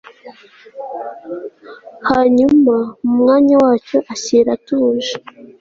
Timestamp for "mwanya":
3.19-3.55